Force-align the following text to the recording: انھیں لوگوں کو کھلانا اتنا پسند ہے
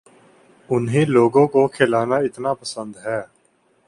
انھیں 0.69 1.05
لوگوں 1.07 1.45
کو 1.47 1.67
کھلانا 1.67 2.17
اتنا 2.17 2.53
پسند 2.53 2.93
ہے 3.05 3.19